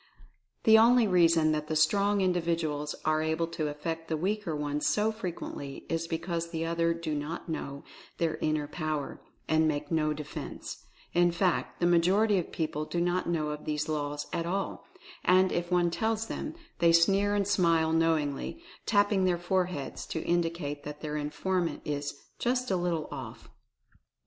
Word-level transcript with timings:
The 0.63 0.79
only 0.79 1.07
reason 1.07 1.51
that 1.51 1.67
the 1.67 1.75
Strong 1.75 2.21
Individuals 2.21 2.95
are 3.05 3.21
able 3.21 3.45
to 3.49 3.67
affect 3.67 4.07
the 4.07 4.17
weaker 4.17 4.55
ones 4.55 4.87
so 4.87 5.11
frequently 5.11 5.85
is 5.89 6.07
because 6.07 6.49
the 6.49 6.65
other 6.65 6.91
do 6.91 7.13
not 7.13 7.47
know 7.47 7.83
their 8.17 8.37
inner 8.37 8.67
Power, 8.67 9.21
and 9.47 9.67
make 9.67 9.91
no 9.91 10.11
defense— 10.11 10.83
in 11.13 11.31
fact, 11.31 11.79
the 11.79 11.85
majority 11.85 12.39
of 12.39 12.51
people 12.51 12.85
do 12.85 12.99
not 12.99 13.29
know 13.29 13.49
of 13.49 13.65
these 13.65 13.87
laws 13.87 14.25
at 14.33 14.47
all; 14.47 14.87
and, 15.23 15.51
if 15.51 15.69
one 15.69 15.91
tells 15.91 16.25
them, 16.25 16.55
they 16.79 16.91
sneer 16.91 17.35
and 17.35 17.47
smile 17.47 17.93
knowingly, 17.93 18.59
tapping 18.87 19.25
their 19.25 19.37
foreheads 19.37 20.07
to 20.07 20.23
indicate 20.25 20.81
that 20.83 21.01
their 21.01 21.15
informant 21.15 21.79
is 21.85 22.15
"just 22.39 22.71
a 22.71 22.75
little 22.75 23.07
off." 23.11 23.49